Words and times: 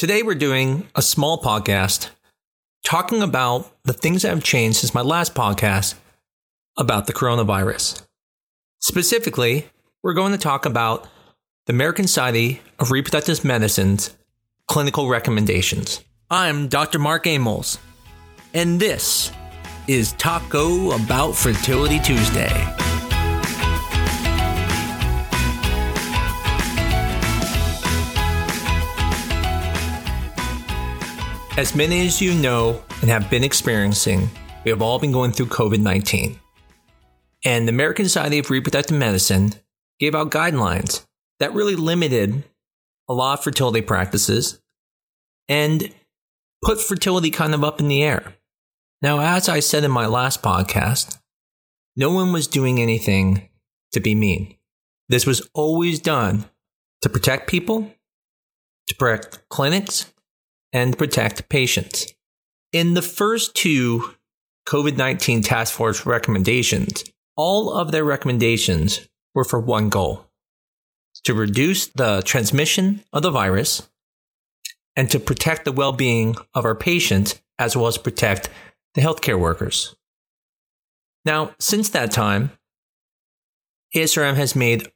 Today, 0.00 0.22
we're 0.22 0.34
doing 0.34 0.88
a 0.94 1.02
small 1.02 1.42
podcast 1.42 2.08
talking 2.82 3.20
about 3.20 3.70
the 3.84 3.92
things 3.92 4.22
that 4.22 4.30
have 4.30 4.42
changed 4.42 4.78
since 4.78 4.94
my 4.94 5.02
last 5.02 5.34
podcast 5.34 5.94
about 6.78 7.06
the 7.06 7.12
coronavirus. 7.12 8.00
Specifically, 8.78 9.68
we're 10.02 10.14
going 10.14 10.32
to 10.32 10.38
talk 10.38 10.64
about 10.64 11.06
the 11.66 11.74
American 11.74 12.06
Society 12.06 12.62
of 12.78 12.90
Reproductive 12.90 13.44
Medicine's 13.44 14.16
clinical 14.68 15.06
recommendations. 15.06 16.02
I'm 16.30 16.68
Dr. 16.68 16.98
Mark 16.98 17.26
Amols, 17.26 17.76
and 18.54 18.80
this 18.80 19.30
is 19.86 20.14
Taco 20.14 20.92
About 20.92 21.32
Fertility 21.32 21.98
Tuesday. 21.98 22.79
As 31.58 31.74
many 31.74 32.06
as 32.06 32.22
you 32.22 32.32
know 32.32 32.80
and 33.00 33.10
have 33.10 33.28
been 33.28 33.42
experiencing, 33.42 34.30
we 34.64 34.70
have 34.70 34.80
all 34.80 35.00
been 35.00 35.10
going 35.10 35.32
through 35.32 35.46
COVID 35.46 35.80
19. 35.80 36.38
And 37.44 37.66
the 37.66 37.72
American 37.72 38.04
Society 38.04 38.38
of 38.38 38.50
Reproductive 38.50 38.96
Medicine 38.96 39.54
gave 39.98 40.14
out 40.14 40.30
guidelines 40.30 41.04
that 41.40 41.52
really 41.52 41.74
limited 41.74 42.44
a 43.08 43.14
lot 43.14 43.38
of 43.38 43.44
fertility 43.44 43.82
practices 43.82 44.60
and 45.48 45.92
put 46.62 46.80
fertility 46.80 47.30
kind 47.30 47.52
of 47.52 47.64
up 47.64 47.80
in 47.80 47.88
the 47.88 48.02
air. 48.02 48.34
Now, 49.02 49.20
as 49.20 49.48
I 49.48 49.58
said 49.60 49.82
in 49.82 49.90
my 49.90 50.06
last 50.06 50.42
podcast, 50.42 51.18
no 51.96 52.12
one 52.12 52.32
was 52.32 52.46
doing 52.46 52.80
anything 52.80 53.48
to 53.92 54.00
be 54.00 54.14
mean. 54.14 54.54
This 55.08 55.26
was 55.26 55.48
always 55.52 55.98
done 55.98 56.44
to 57.02 57.08
protect 57.08 57.48
people, 57.48 57.92
to 58.86 58.94
protect 58.94 59.48
clinics, 59.48 60.12
and 60.72 60.96
protect 60.96 61.48
patients. 61.48 62.12
In 62.72 62.94
the 62.94 63.02
first 63.02 63.54
two 63.54 64.14
COVID 64.68 64.96
19 64.96 65.42
task 65.42 65.74
force 65.74 66.06
recommendations, 66.06 67.04
all 67.36 67.72
of 67.72 67.92
their 67.92 68.04
recommendations 68.04 69.08
were 69.34 69.44
for 69.44 69.58
one 69.58 69.88
goal 69.88 70.26
to 71.24 71.34
reduce 71.34 71.88
the 71.88 72.22
transmission 72.22 73.02
of 73.12 73.22
the 73.22 73.30
virus 73.30 73.88
and 74.96 75.10
to 75.10 75.18
protect 75.18 75.64
the 75.64 75.72
well 75.72 75.92
being 75.92 76.36
of 76.54 76.64
our 76.64 76.74
patients 76.74 77.40
as 77.58 77.76
well 77.76 77.86
as 77.86 77.98
protect 77.98 78.48
the 78.94 79.00
healthcare 79.00 79.38
workers. 79.38 79.94
Now, 81.24 81.54
since 81.58 81.90
that 81.90 82.10
time, 82.10 82.52
ASRM 83.94 84.36
has 84.36 84.56
made 84.56 84.90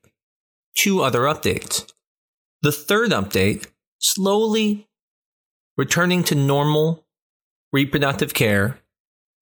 two 0.77 1.03
other 1.03 1.21
updates. 1.21 1.91
The 2.63 2.73
third 2.73 3.11
update 3.11 3.67
slowly 3.99 4.89
returning 5.77 6.23
to 6.25 6.35
normal 6.35 7.05
reproductive 7.73 8.35
care, 8.35 8.79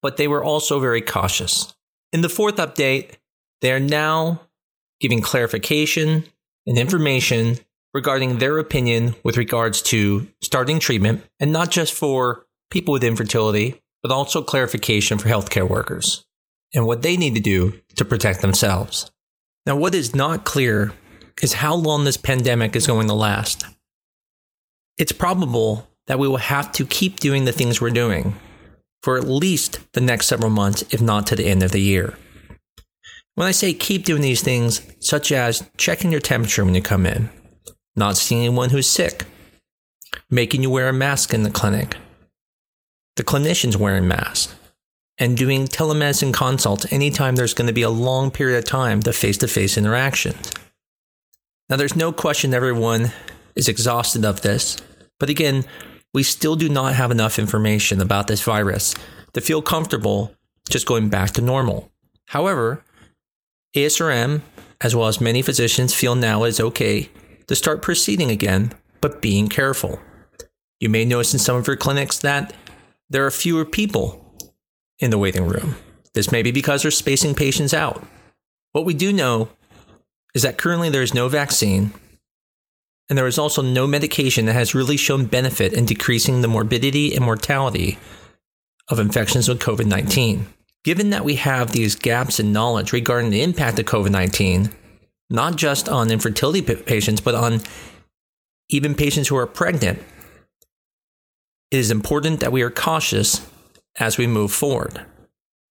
but 0.01 0.17
they 0.17 0.29
were 0.29 0.43
also 0.43 0.81
very 0.81 1.01
cautious. 1.01 1.75
In 2.13 2.23
the 2.23 2.29
fourth 2.29 2.57
update, 2.57 3.13
they 3.61 3.73
are 3.73 3.81
now 3.81 4.43
giving 5.01 5.21
clarification 5.21 6.25
and 6.67 6.79
information 6.79 7.59
regarding 7.95 8.39
their 8.39 8.59
opinion 8.59 9.15
with 9.23 9.37
regards 9.37 9.83
to 9.83 10.27
starting 10.43 10.79
treatment, 10.79 11.23
and 11.39 11.53
not 11.53 11.71
just 11.71 11.93
for 11.93 12.47
people 12.71 12.93
with 12.93 13.05
infertility, 13.05 13.81
but 14.03 14.11
also 14.11 14.43
clarification 14.43 15.19
for 15.19 15.29
healthcare 15.29 15.69
workers 15.69 16.25
and 16.75 16.87
what 16.87 17.03
they 17.03 17.17
need 17.17 17.35
to 17.35 17.41
do 17.41 17.79
to 17.97 18.05
protect 18.05 18.41
themselves. 18.41 19.11
Now, 19.67 19.77
what 19.77 19.95
is 19.95 20.15
not 20.15 20.45
clear 20.45 20.93
is 21.43 21.53
how 21.55 21.75
long 21.75 22.05
this 22.05 22.17
pandemic 22.17 22.75
is 22.75 22.87
going 22.87 23.09
to 23.09 23.15
last. 23.15 23.65
It's 24.99 25.13
probable 25.13 25.89
that 26.07 26.19
we 26.19 26.29
will 26.29 26.37
have 26.37 26.73
to 26.73 26.87
keep 26.87 27.21
doing 27.21 27.45
the 27.45 27.53
things 27.53 27.81
we're 27.81 27.91
doing 27.91 28.35
for 29.03 29.19
at 29.19 29.25
least 29.25 29.81
the 29.93 30.01
next 30.01 30.27
several 30.27 30.51
months, 30.51 30.83
if 30.91 31.01
not 31.01 31.27
to 31.27 31.37
the 31.37 31.47
end 31.47 31.63
of 31.63 31.73
the 31.73 31.81
year. 31.81 32.15
When 33.35 33.49
I 33.49 33.51
say 33.51 33.75
keep 33.75 34.05
doing 34.05 34.23
these 34.23 34.43
things, 34.43 34.83
such 35.01 35.33
as 35.33 35.69
checking 35.77 36.13
your 36.13 36.21
temperature 36.21 36.65
when 36.65 36.75
you 36.75 36.83
come 36.83 37.07
in, 37.07 37.31
not 37.97 38.17
seeing 38.17 38.43
anyone 38.43 38.71
who's 38.71 38.87
sick, 38.87 39.25
making 40.31 40.63
you 40.63 40.71
wear 40.71 40.89
a 40.89 40.93
mask 40.93 41.35
in 41.35 41.43
the 41.43 41.51
clinic, 41.51 41.97
the 43.17 43.25
clinicians 43.25 43.77
wearing 43.77 44.07
masks, 44.07 44.55
and 45.19 45.37
doing 45.37 45.67
telemedicine 45.67 46.33
consults 46.33 46.91
anytime 46.93 47.37
there's 47.37 47.55
going 47.55 47.67
to 47.67 47.73
be 47.73 47.83
a 47.83 47.91
long 47.91 48.31
period 48.31 48.59
of 48.59 48.65
time 48.65 49.01
to 49.01 49.13
face 49.13 49.39
to 49.39 49.49
face 49.49 49.77
interactions. 49.77 50.51
Now, 51.69 51.77
there's 51.77 51.97
no 51.97 52.13
question 52.13 52.55
everyone 52.55 53.13
is 53.55 53.69
exhausted 53.69 54.25
of 54.25 54.43
this, 54.43 54.77
but 55.19 55.31
again, 55.31 55.65
we 56.15 56.23
still 56.23 56.57
do 56.57 56.69
not 56.69 56.95
have 56.95 57.11
enough 57.11 57.39
information 57.39 58.01
about 58.01 58.27
this 58.27 58.43
virus 58.43 58.95
to 59.33 59.41
feel 59.41 59.63
comfortable 59.63 60.35
just 60.69 60.87
going 60.87 61.09
back 61.09 61.31
to 61.31 61.43
normal. 61.43 61.91
However, 62.27 62.85
ASRM, 63.75 64.43
as 64.81 64.95
well 64.95 65.09
as 65.09 65.21
many 65.21 65.43
physicians, 65.43 65.95
feel 65.95 66.15
now 66.15 66.45
is 66.45 66.61
okay 66.61 67.09
to 67.47 67.55
start 67.55 67.83
proceeding 67.83 68.31
again, 68.31 68.73
but 69.01 69.23
being 69.23 69.49
careful. 69.49 69.99
You 70.81 70.89
may 70.89 71.05
notice 71.05 71.33
in 71.33 71.39
some 71.39 71.57
of 71.57 71.67
your 71.67 71.77
clinics 71.77 72.19
that 72.19 72.55
there 73.09 73.27
are 73.27 73.31
fewer 73.31 73.65
people 73.65 74.37
in 74.99 75.11
the 75.11 75.19
waiting 75.19 75.47
room. 75.47 75.77
This 76.15 76.31
may 76.31 76.43
be 76.43 76.51
because 76.51 76.83
they're 76.83 76.91
spacing 76.91 77.35
patients 77.35 77.73
out. 77.73 78.05
What 78.73 78.85
we 78.85 78.95
do 78.95 79.13
know 79.13 79.49
is 80.35 80.43
that 80.43 80.59
currently 80.59 80.91
there 80.91 81.03
is 81.03 81.15
no 81.15 81.29
vaccine 81.29 81.93
and 83.13 83.19
there 83.19 83.27
is 83.27 83.39
also 83.39 83.61
no 83.61 83.87
medication 83.87 84.47
that 84.47 84.55
has 84.55 84.75
really 84.75 84.97
shown 84.97 85.27
benefit 85.27 85.75
in 85.75 85.85
decreasing 85.85 86.41
the 86.41 86.49
morbidity 86.49 87.15
and 87.15 87.23
mortality 87.23 87.99
of 88.89 88.99
infections 88.99 89.51
with 89.51 89.61
COVID 89.61 89.85
19. 89.85 90.47
Given 90.83 91.11
that 91.11 91.23
we 91.23 91.35
have 91.35 91.73
these 91.73 91.95
gaps 91.95 92.41
in 92.41 92.55
knowledge 92.55 92.91
regarding 92.91 93.29
the 93.29 93.43
impact 93.43 93.79
of 93.79 93.85
COVID 93.85 94.09
19, 94.09 94.71
not 95.29 95.57
just 95.57 95.91
on 95.91 96.11
infertility 96.11 96.63
patients, 96.75 97.21
but 97.21 97.35
on 97.35 97.61
even 98.71 98.95
patients 98.95 99.29
who 99.29 99.37
are 99.37 99.47
pregnant, 99.47 99.99
it 101.71 101.77
is 101.77 101.91
important 101.91 102.41
that 102.41 102.51
we 102.51 102.63
are 102.63 102.71
cautious 102.71 103.47
as 104.01 104.17
we 104.17 104.27
move 104.27 104.51
forward. 104.51 105.05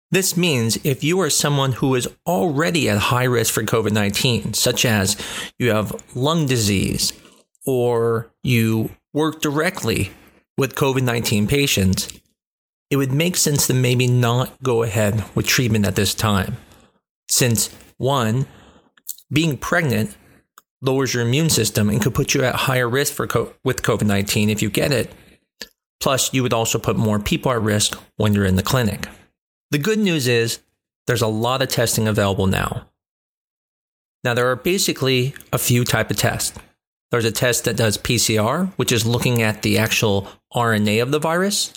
This 0.10 0.36
means 0.36 0.84
if 0.84 1.04
you 1.04 1.22
are 1.22 1.30
someone 1.30 1.74
who 1.74 1.94
is 1.94 2.10
already 2.26 2.90
at 2.90 2.98
high 2.98 3.26
risk 3.26 3.54
for 3.54 3.62
COVID 3.62 3.92
19, 3.92 4.56
such 4.56 4.86
as 4.86 5.16
you 5.60 5.70
have 5.70 6.02
lung 6.16 6.48
disease, 6.48 7.14
or 7.68 8.32
you 8.44 8.90
work 9.14 9.42
directly 9.42 10.12
with 10.58 10.74
COVID 10.74 11.04
19 11.04 11.46
patients, 11.46 12.08
it 12.90 12.96
would 12.96 13.12
make 13.12 13.36
sense 13.36 13.68
to 13.68 13.74
maybe 13.74 14.08
not 14.08 14.64
go 14.64 14.82
ahead 14.82 15.24
with 15.36 15.46
treatment 15.46 15.86
at 15.86 15.96
this 15.96 16.16
time. 16.16 16.58
Since, 17.30 17.76
one, 17.98 18.48
being 19.32 19.58
pregnant 19.58 20.16
lowers 20.82 21.14
your 21.14 21.24
immune 21.24 21.50
system 21.50 21.90
and 21.90 22.02
could 22.02 22.16
put 22.16 22.34
you 22.34 22.44
at 22.44 22.56
higher 22.56 22.88
risk 22.88 23.14
for 23.14 23.28
co- 23.28 23.54
with 23.64 23.82
COVID 23.82 24.08
19 24.08 24.50
if 24.50 24.62
you 24.62 24.70
get 24.70 24.92
it. 24.92 25.12
Plus, 26.00 26.34
you 26.34 26.44
would 26.44 26.54
also 26.54 26.80
put 26.80 26.96
more 26.96 27.20
people 27.20 27.52
at 27.52 27.62
risk 27.62 28.00
when 28.16 28.34
you're 28.34 28.46
in 28.46 28.56
the 28.56 28.64
clinic. 28.64 29.08
The 29.72 29.80
good 29.80 30.00
news 30.00 30.28
is 30.28 30.60
there's 31.08 31.22
a 31.22 31.28
lot 31.28 31.62
of 31.62 31.70
testing 31.70 32.08
available 32.08 32.48
now. 32.48 32.88
Now, 34.24 34.34
there 34.34 34.50
are 34.50 34.56
basically 34.56 35.34
a 35.52 35.58
few 35.58 35.84
type 35.84 36.12
of 36.12 36.18
tests. 36.18 36.58
There's 37.12 37.26
a 37.26 37.32
test 37.32 37.66
that 37.66 37.78
does 37.78 37.98
PCR, 37.98 38.72
which 38.76 38.92
is 38.92 39.06
looking 39.06 39.42
at 39.42 39.62
the 39.62 39.78
actual 39.78 40.28
RNA 40.54 41.02
of 41.02 41.12
the 41.12 41.20
virus. 41.20 41.74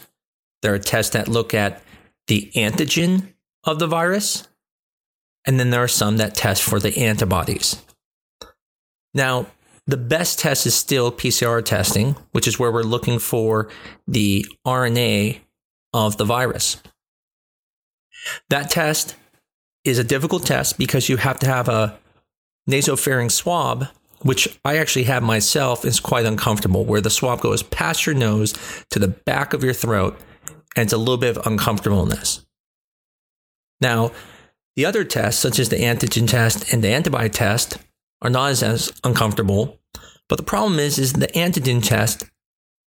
There 0.62 0.74
are 0.74 0.78
tests 0.78 1.12
that 1.12 1.28
look 1.28 1.54
at 1.54 1.82
the 2.26 2.50
antigen 2.54 3.34
of 3.64 3.78
the 3.78 3.86
virus. 3.86 4.48
And 5.46 5.58
then 5.58 5.70
there 5.70 5.82
are 5.82 5.88
some 5.88 6.16
that 6.18 6.34
test 6.34 6.62
for 6.62 6.80
the 6.80 6.96
antibodies. 6.98 7.82
Now, 9.14 9.46
the 9.86 9.96
best 9.96 10.38
test 10.38 10.66
is 10.66 10.74
still 10.74 11.10
PCR 11.10 11.64
testing, 11.64 12.16
which 12.32 12.46
is 12.46 12.58
where 12.58 12.70
we're 12.70 12.82
looking 12.82 13.18
for 13.18 13.68
the 14.06 14.46
RNA 14.66 15.40
of 15.92 16.16
the 16.16 16.24
virus. 16.24 16.80
That 18.50 18.70
test 18.70 19.16
is 19.84 19.98
a 19.98 20.04
difficult 20.04 20.44
test 20.44 20.78
because 20.78 21.08
you 21.08 21.16
have 21.16 21.38
to 21.40 21.46
have 21.46 21.68
a 21.68 21.98
nasopharynx 22.68 23.32
swab 23.32 23.88
which 24.22 24.58
I 24.64 24.76
actually 24.76 25.04
have 25.04 25.22
myself, 25.22 25.84
is 25.84 26.00
quite 26.00 26.26
uncomfortable, 26.26 26.84
where 26.84 27.00
the 27.00 27.10
swab 27.10 27.40
goes 27.40 27.62
past 27.62 28.06
your 28.06 28.14
nose 28.14 28.54
to 28.90 28.98
the 28.98 29.08
back 29.08 29.52
of 29.52 29.64
your 29.64 29.72
throat, 29.72 30.18
and 30.76 30.84
it's 30.84 30.92
a 30.92 30.98
little 30.98 31.16
bit 31.16 31.36
of 31.36 31.46
uncomfortableness. 31.46 32.44
Now, 33.80 34.12
the 34.76 34.84
other 34.84 35.04
tests, 35.04 35.40
such 35.40 35.58
as 35.58 35.68
the 35.68 35.76
antigen 35.76 36.28
test 36.28 36.72
and 36.72 36.84
the 36.84 36.88
antibody 36.88 37.28
test, 37.28 37.78
are 38.22 38.30
not 38.30 38.50
as, 38.50 38.62
as 38.62 38.92
uncomfortable. 39.04 39.78
But 40.28 40.36
the 40.36 40.44
problem 40.44 40.78
is, 40.78 40.98
is 40.98 41.14
the 41.14 41.26
antigen 41.28 41.82
test 41.82 42.24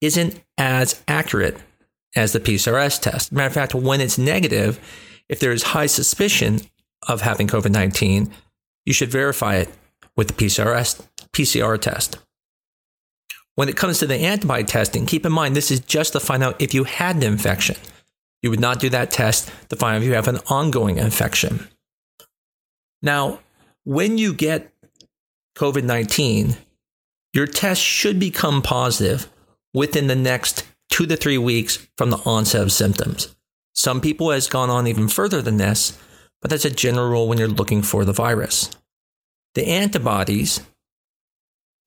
isn't 0.00 0.42
as 0.58 1.02
accurate 1.08 1.56
as 2.14 2.32
the 2.32 2.40
PCRS 2.40 3.00
test. 3.00 3.32
Matter 3.32 3.46
of 3.46 3.54
fact, 3.54 3.74
when 3.74 4.00
it's 4.00 4.18
negative, 4.18 4.78
if 5.28 5.40
there 5.40 5.52
is 5.52 5.62
high 5.62 5.86
suspicion 5.86 6.60
of 7.08 7.22
having 7.22 7.46
COVID 7.46 7.70
19, 7.70 8.32
you 8.84 8.92
should 8.92 9.10
verify 9.10 9.56
it 9.56 9.70
with 10.16 10.28
the 10.28 10.34
PCRS 10.34 11.06
PCR 11.34 11.80
test. 11.80 12.18
When 13.54 13.68
it 13.68 13.76
comes 13.76 13.98
to 13.98 14.06
the 14.06 14.16
antibody 14.16 14.64
testing, 14.64 15.06
keep 15.06 15.26
in 15.26 15.32
mind 15.32 15.54
this 15.54 15.70
is 15.70 15.80
just 15.80 16.12
to 16.14 16.20
find 16.20 16.42
out 16.42 16.60
if 16.60 16.72
you 16.72 16.84
had 16.84 17.16
an 17.16 17.22
infection. 17.22 17.76
You 18.42 18.50
would 18.50 18.60
not 18.60 18.80
do 18.80 18.88
that 18.90 19.10
test 19.10 19.50
to 19.68 19.76
find 19.76 19.96
out 19.96 20.02
if 20.02 20.08
you 20.08 20.14
have 20.14 20.28
an 20.28 20.40
ongoing 20.48 20.98
infection. 20.98 21.68
Now, 23.02 23.40
when 23.84 24.18
you 24.18 24.32
get 24.32 24.72
COVID 25.56 25.84
19, 25.84 26.56
your 27.34 27.46
test 27.46 27.82
should 27.82 28.18
become 28.18 28.62
positive 28.62 29.28
within 29.74 30.06
the 30.06 30.16
next 30.16 30.66
two 30.90 31.06
to 31.06 31.16
three 31.16 31.38
weeks 31.38 31.86
from 31.96 32.10
the 32.10 32.20
onset 32.24 32.62
of 32.62 32.72
symptoms. 32.72 33.34
Some 33.74 34.00
people 34.00 34.30
has 34.30 34.48
gone 34.48 34.70
on 34.70 34.86
even 34.86 35.08
further 35.08 35.40
than 35.40 35.56
this, 35.56 35.98
but 36.40 36.50
that's 36.50 36.64
a 36.64 36.70
general 36.70 37.08
rule 37.08 37.28
when 37.28 37.38
you're 37.38 37.48
looking 37.48 37.82
for 37.82 38.04
the 38.04 38.12
virus. 38.12 38.70
The 39.54 39.66
antibodies 39.66 40.60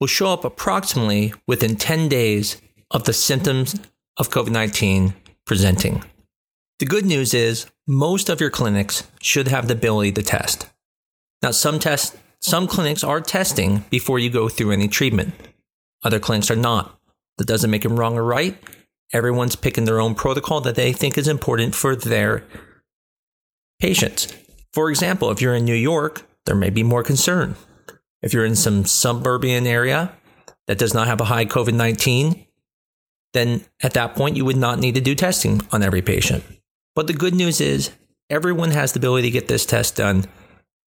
will 0.00 0.06
show 0.06 0.32
up 0.32 0.44
approximately 0.44 1.32
within 1.46 1.76
10 1.76 2.08
days 2.08 2.60
of 2.90 3.04
the 3.04 3.12
symptoms 3.12 3.74
of 4.16 4.30
COVID 4.30 4.50
19 4.50 5.14
presenting. 5.44 6.04
The 6.78 6.86
good 6.86 7.06
news 7.06 7.32
is 7.32 7.66
most 7.86 8.28
of 8.28 8.40
your 8.40 8.50
clinics 8.50 9.04
should 9.22 9.48
have 9.48 9.68
the 9.68 9.74
ability 9.74 10.12
to 10.12 10.22
test. 10.22 10.68
Now, 11.42 11.50
some 11.50 11.78
tests, 11.78 12.16
some 12.40 12.66
clinics 12.66 13.02
are 13.02 13.20
testing 13.20 13.84
before 13.90 14.18
you 14.18 14.28
go 14.28 14.48
through 14.48 14.72
any 14.72 14.88
treatment. 14.88 15.34
Other 16.02 16.18
clinics 16.18 16.50
are 16.50 16.56
not. 16.56 16.98
That 17.38 17.46
doesn't 17.46 17.70
make 17.70 17.82
them 17.82 17.98
wrong 17.98 18.16
or 18.16 18.24
right. 18.24 18.56
Everyone's 19.12 19.56
picking 19.56 19.84
their 19.84 20.00
own 20.00 20.14
protocol 20.14 20.60
that 20.62 20.74
they 20.74 20.92
think 20.92 21.16
is 21.16 21.28
important 21.28 21.74
for 21.74 21.94
their 21.94 22.44
patients. 23.78 24.32
For 24.72 24.90
example, 24.90 25.30
if 25.30 25.40
you're 25.40 25.54
in 25.54 25.64
New 25.64 25.74
York, 25.74 26.22
there 26.44 26.56
may 26.56 26.70
be 26.70 26.82
more 26.82 27.02
concern. 27.02 27.56
If 28.26 28.34
you're 28.34 28.44
in 28.44 28.56
some 28.56 28.84
suburban 28.86 29.68
area 29.68 30.12
that 30.66 30.78
does 30.78 30.92
not 30.92 31.06
have 31.06 31.20
a 31.20 31.26
high 31.26 31.44
COVID 31.44 31.74
19, 31.74 32.44
then 33.34 33.64
at 33.84 33.92
that 33.92 34.16
point 34.16 34.36
you 34.36 34.44
would 34.44 34.56
not 34.56 34.80
need 34.80 34.96
to 34.96 35.00
do 35.00 35.14
testing 35.14 35.60
on 35.70 35.84
every 35.84 36.02
patient. 36.02 36.42
But 36.96 37.06
the 37.06 37.12
good 37.12 37.36
news 37.36 37.60
is 37.60 37.92
everyone 38.28 38.72
has 38.72 38.90
the 38.90 38.98
ability 38.98 39.28
to 39.28 39.32
get 39.32 39.46
this 39.46 39.64
test 39.64 39.94
done, 39.94 40.24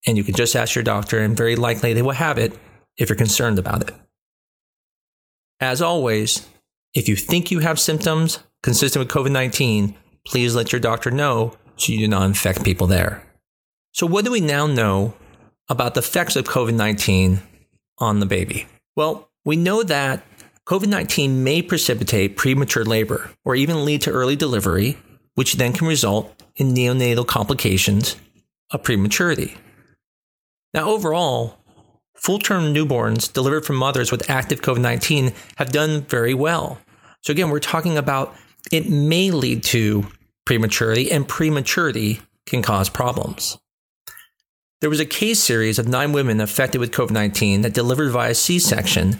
and 0.05 0.17
you 0.17 0.23
can 0.25 0.35
just 0.35 0.53
ask 0.53 0.75
your 0.75 0.83
doctor, 0.83 1.19
and 1.19 1.37
very 1.37 1.55
likely 1.55 1.93
they 1.93 2.01
will 2.01 2.11
have 2.11 2.37
it 2.37 2.59
if 2.97 3.07
you're 3.07 3.15
concerned 3.15 3.57
about 3.57 3.87
it. 3.87 3.95
As 5.61 5.81
always, 5.81 6.45
if 6.93 7.07
you 7.07 7.15
think 7.15 7.51
you 7.51 7.59
have 7.59 7.79
symptoms 7.79 8.39
consistent 8.63 9.05
with 9.05 9.15
COVID 9.15 9.31
19, 9.31 9.95
please 10.27 10.55
let 10.55 10.73
your 10.73 10.81
doctor 10.81 11.09
know 11.09 11.55
so 11.77 11.93
you 11.93 11.99
do 11.99 12.07
not 12.09 12.25
infect 12.25 12.65
people 12.65 12.87
there. 12.87 13.23
So, 13.93 14.05
what 14.05 14.25
do 14.25 14.31
we 14.31 14.41
now 14.41 14.67
know 14.67 15.13
about 15.69 15.93
the 15.93 15.99
effects 15.99 16.35
of 16.35 16.45
COVID 16.45 16.73
19 16.73 17.41
on 17.99 18.19
the 18.19 18.25
baby? 18.25 18.67
Well, 18.95 19.29
we 19.45 19.55
know 19.55 19.83
that 19.83 20.23
COVID 20.65 20.87
19 20.87 21.43
may 21.43 21.61
precipitate 21.61 22.37
premature 22.37 22.85
labor 22.85 23.31
or 23.45 23.55
even 23.55 23.85
lead 23.85 24.01
to 24.03 24.11
early 24.11 24.35
delivery, 24.35 24.97
which 25.35 25.53
then 25.53 25.73
can 25.73 25.87
result 25.87 26.43
in 26.55 26.73
neonatal 26.73 27.25
complications 27.25 28.15
of 28.71 28.83
prematurity. 28.83 29.55
Now, 30.73 30.89
overall, 30.89 31.57
full 32.15 32.39
term 32.39 32.73
newborns 32.73 33.31
delivered 33.31 33.65
from 33.65 33.77
mothers 33.77 34.11
with 34.11 34.29
active 34.29 34.61
COVID 34.61 34.81
19 34.81 35.33
have 35.57 35.71
done 35.71 36.01
very 36.03 36.33
well. 36.33 36.79
So, 37.21 37.31
again, 37.31 37.49
we're 37.49 37.59
talking 37.59 37.97
about 37.97 38.35
it 38.71 38.89
may 38.89 39.31
lead 39.31 39.63
to 39.65 40.05
prematurity, 40.45 41.11
and 41.11 41.27
prematurity 41.27 42.21
can 42.45 42.61
cause 42.61 42.89
problems. 42.89 43.57
There 44.81 44.89
was 44.89 44.99
a 45.01 45.05
case 45.05 45.39
series 45.39 45.77
of 45.77 45.87
nine 45.89 46.13
women 46.13 46.39
affected 46.39 46.79
with 46.79 46.91
COVID 46.91 47.11
19 47.11 47.61
that 47.61 47.73
delivered 47.73 48.11
via 48.11 48.33
C 48.33 48.59
section, 48.59 49.19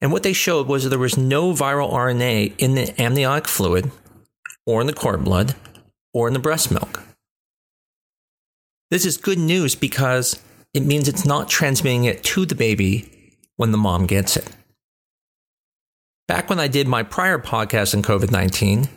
and 0.00 0.12
what 0.12 0.22
they 0.22 0.32
showed 0.32 0.66
was 0.66 0.84
that 0.84 0.90
there 0.90 0.98
was 0.98 1.18
no 1.18 1.52
viral 1.52 1.92
RNA 1.92 2.54
in 2.58 2.74
the 2.74 3.00
amniotic 3.00 3.46
fluid, 3.46 3.90
or 4.64 4.80
in 4.80 4.86
the 4.86 4.94
cord 4.94 5.22
blood, 5.22 5.54
or 6.14 6.26
in 6.26 6.32
the 6.32 6.40
breast 6.40 6.70
milk. 6.70 7.02
This 8.90 9.04
is 9.04 9.18
good 9.18 9.38
news 9.38 9.74
because 9.74 10.42
it 10.72 10.86
means 10.86 11.06
it's 11.06 11.26
not 11.26 11.50
transmitting 11.50 12.04
it 12.04 12.24
to 12.24 12.46
the 12.46 12.54
baby 12.54 13.10
when 13.56 13.72
the 13.72 13.78
mom 13.78 14.06
gets 14.06 14.36
it. 14.36 14.48
Back 16.28 16.48
when 16.48 16.58
I 16.58 16.68
did 16.68 16.88
my 16.88 17.02
prior 17.02 17.38
podcast 17.38 17.94
on 17.94 18.02
COVID 18.02 18.30
19, 18.30 18.88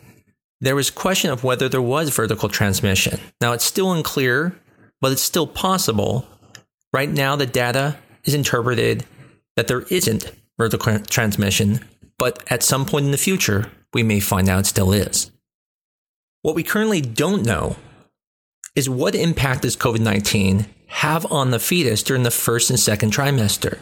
there 0.62 0.74
was 0.74 0.90
question 0.90 1.30
of 1.30 1.44
whether 1.44 1.68
there 1.68 1.82
was 1.82 2.08
vertical 2.08 2.48
transmission. 2.48 3.20
Now 3.42 3.52
it's 3.52 3.64
still 3.64 3.92
unclear 3.92 4.58
but 5.00 5.12
it's 5.12 5.22
still 5.22 5.46
possible. 5.46 6.26
Right 6.92 7.08
now, 7.08 7.36
the 7.36 7.46
data 7.46 7.98
is 8.24 8.34
interpreted 8.34 9.04
that 9.56 9.68
there 9.68 9.82
isn't 9.90 10.30
vertical 10.56 10.98
transmission, 11.00 11.80
but 12.18 12.42
at 12.50 12.62
some 12.62 12.84
point 12.84 13.06
in 13.06 13.10
the 13.10 13.18
future, 13.18 13.70
we 13.94 14.02
may 14.02 14.20
find 14.20 14.48
out 14.48 14.60
it 14.60 14.66
still 14.66 14.92
is. 14.92 15.30
What 16.42 16.54
we 16.54 16.62
currently 16.62 17.00
don't 17.00 17.44
know 17.44 17.76
is 18.74 18.88
what 18.88 19.14
impact 19.14 19.62
does 19.62 19.76
COVID 19.76 20.00
19 20.00 20.66
have 20.86 21.30
on 21.30 21.50
the 21.50 21.58
fetus 21.58 22.02
during 22.02 22.22
the 22.22 22.30
first 22.30 22.70
and 22.70 22.78
second 22.78 23.12
trimester? 23.12 23.78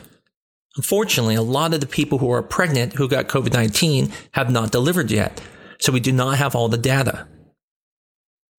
Unfortunately, 0.76 1.34
a 1.34 1.42
lot 1.42 1.72
of 1.72 1.80
the 1.80 1.86
people 1.86 2.18
who 2.18 2.30
are 2.30 2.42
pregnant 2.42 2.94
who 2.94 3.08
got 3.08 3.28
COVID 3.28 3.52
19 3.52 4.12
have 4.32 4.50
not 4.50 4.72
delivered 4.72 5.10
yet, 5.10 5.40
so 5.78 5.92
we 5.92 6.00
do 6.00 6.12
not 6.12 6.38
have 6.38 6.54
all 6.54 6.68
the 6.68 6.78
data. 6.78 7.26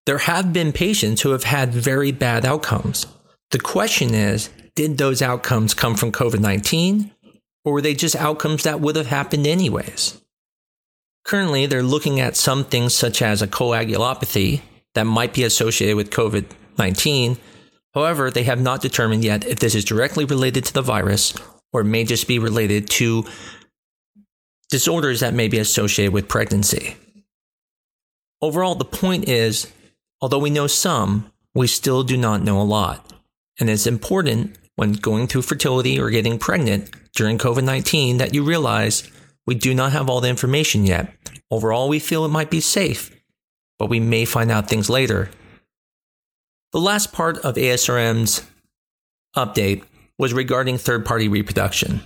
There 0.07 0.19
have 0.19 0.53
been 0.53 0.71
patients 0.71 1.21
who 1.21 1.31
have 1.31 1.43
had 1.43 1.73
very 1.73 2.13
bad 2.13 2.45
outcomes. 2.45 3.05
The 3.51 3.59
question 3.59 4.13
is 4.13 4.49
did 4.73 4.97
those 4.97 5.21
outcomes 5.21 5.73
come 5.73 5.95
from 5.95 6.13
COVID 6.13 6.39
19, 6.39 7.11
or 7.65 7.73
were 7.73 7.81
they 7.81 7.93
just 7.93 8.15
outcomes 8.15 8.63
that 8.63 8.79
would 8.79 8.95
have 8.95 9.07
happened 9.07 9.45
anyways? 9.45 10.21
Currently, 11.25 11.65
they're 11.65 11.83
looking 11.83 12.21
at 12.21 12.37
some 12.37 12.63
things 12.63 12.93
such 12.93 13.21
as 13.21 13.41
a 13.41 13.47
coagulopathy 13.47 14.61
that 14.95 15.03
might 15.03 15.33
be 15.33 15.43
associated 15.43 15.97
with 15.97 16.09
COVID 16.09 16.45
19. 16.77 17.37
However, 17.93 18.31
they 18.31 18.43
have 18.43 18.61
not 18.61 18.81
determined 18.81 19.25
yet 19.25 19.45
if 19.45 19.59
this 19.59 19.75
is 19.75 19.83
directly 19.83 20.23
related 20.23 20.63
to 20.65 20.73
the 20.73 20.81
virus 20.81 21.33
or 21.73 21.83
may 21.83 22.05
just 22.05 22.29
be 22.29 22.39
related 22.39 22.89
to 22.91 23.25
disorders 24.69 25.19
that 25.19 25.33
may 25.33 25.49
be 25.49 25.59
associated 25.59 26.13
with 26.13 26.29
pregnancy. 26.29 26.95
Overall, 28.41 28.75
the 28.75 28.85
point 28.85 29.27
is 29.27 29.67
Although 30.21 30.39
we 30.39 30.49
know 30.49 30.67
some, 30.67 31.31
we 31.53 31.67
still 31.67 32.03
do 32.03 32.17
not 32.17 32.41
know 32.41 32.59
a 32.59 32.63
lot. 32.63 33.13
And 33.59 33.69
it's 33.69 33.87
important 33.87 34.57
when 34.75 34.93
going 34.93 35.27
through 35.27 35.41
fertility 35.41 35.99
or 35.99 36.09
getting 36.09 36.37
pregnant 36.37 36.89
during 37.13 37.37
COVID 37.37 37.63
19 37.63 38.17
that 38.17 38.33
you 38.33 38.43
realize 38.43 39.09
we 39.45 39.55
do 39.55 39.73
not 39.73 39.91
have 39.91 40.09
all 40.09 40.21
the 40.21 40.29
information 40.29 40.85
yet. 40.85 41.13
Overall, 41.49 41.89
we 41.89 41.99
feel 41.99 42.25
it 42.25 42.29
might 42.29 42.51
be 42.51 42.59
safe, 42.59 43.15
but 43.79 43.89
we 43.89 43.99
may 43.99 44.25
find 44.25 44.51
out 44.51 44.69
things 44.69 44.89
later. 44.89 45.29
The 46.73 46.79
last 46.79 47.13
part 47.13 47.37
of 47.39 47.55
ASRM's 47.55 48.45
update 49.35 49.83
was 50.19 50.33
regarding 50.33 50.77
third 50.77 51.05
party 51.05 51.27
reproduction. 51.27 52.01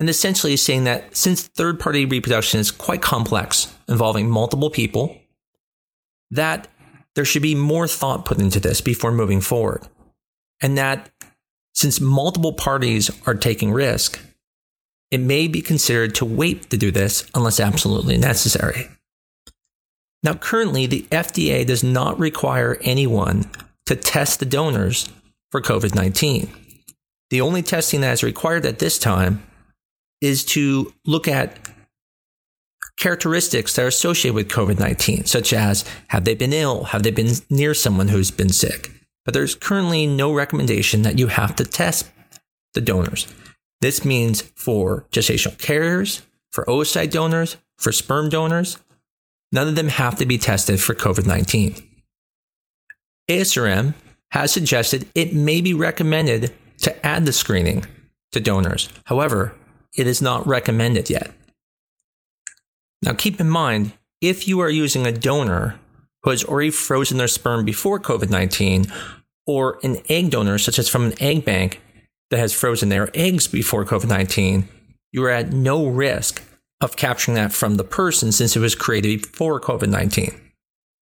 And 0.00 0.08
essentially 0.08 0.56
saying 0.56 0.84
that 0.84 1.16
since 1.16 1.46
third 1.46 1.80
party 1.80 2.04
reproduction 2.04 2.60
is 2.60 2.70
quite 2.70 3.02
complex, 3.02 3.74
involving 3.88 4.30
multiple 4.30 4.70
people, 4.70 5.18
that 6.30 6.68
there 7.14 7.24
should 7.24 7.42
be 7.42 7.54
more 7.54 7.86
thought 7.86 8.24
put 8.24 8.40
into 8.40 8.60
this 8.60 8.80
before 8.80 9.12
moving 9.12 9.40
forward. 9.40 9.86
And 10.60 10.76
that 10.78 11.10
since 11.74 12.00
multiple 12.00 12.52
parties 12.52 13.10
are 13.26 13.34
taking 13.34 13.72
risk, 13.72 14.20
it 15.10 15.18
may 15.18 15.48
be 15.48 15.60
considered 15.60 16.14
to 16.16 16.24
wait 16.24 16.70
to 16.70 16.76
do 16.76 16.90
this 16.90 17.28
unless 17.34 17.60
absolutely 17.60 18.16
necessary. 18.16 18.88
Now, 20.22 20.34
currently, 20.34 20.86
the 20.86 21.02
FDA 21.10 21.66
does 21.66 21.84
not 21.84 22.18
require 22.18 22.78
anyone 22.80 23.50
to 23.86 23.94
test 23.94 24.40
the 24.40 24.46
donors 24.46 25.10
for 25.50 25.60
COVID 25.60 25.94
19. 25.94 26.48
The 27.30 27.40
only 27.40 27.62
testing 27.62 28.00
that 28.00 28.12
is 28.12 28.22
required 28.22 28.64
at 28.64 28.78
this 28.78 28.98
time 28.98 29.44
is 30.20 30.44
to 30.44 30.92
look 31.04 31.28
at 31.28 31.58
characteristics 32.96 33.74
that 33.74 33.84
are 33.84 33.88
associated 33.88 34.34
with 34.34 34.48
COVID 34.48 34.78
19, 34.78 35.24
such 35.24 35.52
as 35.52 35.84
have 36.08 36.24
they 36.24 36.34
been 36.34 36.52
ill? 36.52 36.84
Have 36.84 37.02
they 37.02 37.10
been 37.10 37.32
near 37.50 37.74
someone 37.74 38.08
who's 38.08 38.30
been 38.30 38.50
sick? 38.50 38.90
But 39.24 39.34
there's 39.34 39.54
currently 39.54 40.06
no 40.06 40.32
recommendation 40.32 41.02
that 41.02 41.18
you 41.18 41.28
have 41.28 41.56
to 41.56 41.64
test 41.64 42.10
the 42.74 42.80
donors. 42.80 43.26
This 43.80 44.04
means 44.04 44.42
for 44.42 45.06
gestational 45.10 45.58
carriers, 45.58 46.22
for 46.52 46.64
oocyte 46.66 47.10
donors, 47.10 47.56
for 47.78 47.92
sperm 47.92 48.28
donors, 48.28 48.78
none 49.52 49.68
of 49.68 49.76
them 49.76 49.88
have 49.88 50.16
to 50.18 50.26
be 50.26 50.38
tested 50.38 50.80
for 50.80 50.94
COVID 50.94 51.26
19. 51.26 51.76
ASRM 53.30 53.94
has 54.30 54.52
suggested 54.52 55.08
it 55.14 55.34
may 55.34 55.60
be 55.60 55.72
recommended 55.72 56.52
to 56.78 57.06
add 57.06 57.24
the 57.24 57.32
screening 57.32 57.86
to 58.32 58.40
donors. 58.40 58.88
However, 59.06 59.54
it 59.96 60.06
is 60.06 60.20
not 60.20 60.46
recommended 60.46 61.08
yet. 61.08 61.32
Now, 63.04 63.12
keep 63.12 63.38
in 63.38 63.50
mind, 63.50 63.92
if 64.22 64.48
you 64.48 64.60
are 64.60 64.70
using 64.70 65.06
a 65.06 65.12
donor 65.12 65.78
who 66.22 66.30
has 66.30 66.42
already 66.42 66.70
frozen 66.70 67.18
their 67.18 67.28
sperm 67.28 67.64
before 67.64 68.00
COVID 68.00 68.30
19, 68.30 68.86
or 69.46 69.78
an 69.82 69.98
egg 70.08 70.30
donor, 70.30 70.56
such 70.56 70.78
as 70.78 70.88
from 70.88 71.04
an 71.04 71.22
egg 71.22 71.44
bank 71.44 71.82
that 72.30 72.38
has 72.38 72.54
frozen 72.54 72.88
their 72.88 73.10
eggs 73.14 73.46
before 73.46 73.84
COVID 73.84 74.08
19, 74.08 74.66
you 75.12 75.22
are 75.24 75.30
at 75.30 75.52
no 75.52 75.86
risk 75.86 76.42
of 76.80 76.96
capturing 76.96 77.34
that 77.34 77.52
from 77.52 77.76
the 77.76 77.84
person 77.84 78.32
since 78.32 78.56
it 78.56 78.60
was 78.60 78.74
created 78.74 79.20
before 79.20 79.60
COVID 79.60 79.88
19. 79.88 80.40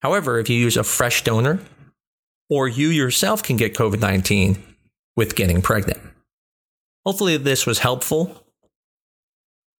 However, 0.00 0.40
if 0.40 0.50
you 0.50 0.56
use 0.56 0.76
a 0.76 0.82
fresh 0.82 1.22
donor, 1.22 1.60
or 2.50 2.66
you 2.66 2.88
yourself 2.88 3.44
can 3.44 3.56
get 3.56 3.74
COVID 3.74 4.00
19 4.00 4.60
with 5.16 5.36
getting 5.36 5.62
pregnant. 5.62 6.00
Hopefully, 7.06 7.36
this 7.36 7.64
was 7.64 7.78
helpful. 7.78 8.44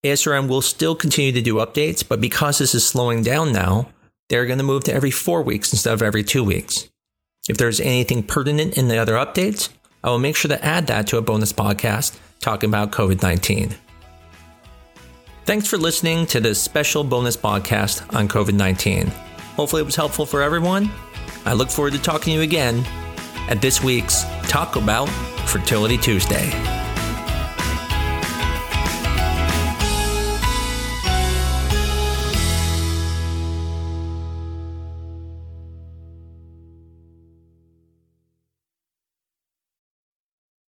ASRM 0.05 0.49
will 0.49 0.63
still 0.63 0.97
continue 0.97 1.31
to 1.31 1.41
do 1.41 1.57
updates, 1.57 2.07
but 2.07 2.21
because 2.21 2.59
this 2.59 2.75
is 2.75 2.85
slowing 2.87 3.23
down 3.23 3.53
now, 3.53 3.89
they're 4.29 4.47
going 4.47 4.59
to 4.59 4.65
move 4.65 4.83
to 4.85 4.93
every 4.93 5.13
four 5.13 5.43
weeks 5.43 5.73
instead 5.73 5.95
of 5.95 6.03
every 6.03 6.25
two 6.25 6.43
weeks. 6.43 6.89
If 7.49 7.57
there's 7.57 7.81
anything 7.81 8.25
pertinent 8.25 8.77
in 8.77 8.89
the 8.89 8.99
other 8.99 9.15
updates, 9.15 9.69
I 10.03 10.11
will 10.11 10.19
make 10.19 10.35
sure 10.35 10.49
to 10.49 10.65
add 10.65 10.89
that 10.89 11.07
to 11.09 11.19
a 11.19 11.23
bonus 11.23 11.53
podcast 11.53 12.19
talking 12.41 12.69
about 12.69 12.91
COVID 12.91 13.23
19. 13.23 13.75
Thanks 15.45 15.67
for 15.69 15.77
listening 15.77 16.27
to 16.27 16.41
this 16.41 16.61
special 16.61 17.05
bonus 17.05 17.37
podcast 17.37 18.13
on 18.15 18.27
COVID 18.27 18.55
19. 18.55 19.07
Hopefully, 19.57 19.83
it 19.83 19.87
was 19.87 19.97
helpful 19.97 20.27
for 20.27 20.43
everyone. 20.43 20.91
I 21.45 21.53
look 21.53 21.71
forward 21.71 21.93
to 21.93 22.01
talking 22.01 22.33
to 22.33 22.39
you 22.39 22.41
again 22.41 22.85
at 23.49 23.61
this 23.61 23.83
week's 23.83 24.25
Talk 24.49 24.77
About 24.77 25.09
Fertility 25.47 25.99
Tuesday. 25.99 26.72